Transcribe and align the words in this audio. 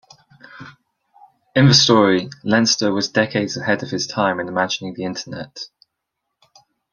In 1.55 1.67
the 1.67 1.75
story, 1.75 2.31
Leinster 2.43 2.91
was 2.91 3.09
decades 3.09 3.55
ahead 3.55 3.83
of 3.83 3.91
his 3.91 4.07
time 4.07 4.39
in 4.39 4.47
imagining 4.47 4.95
the 4.95 5.03
Internet. 5.03 5.65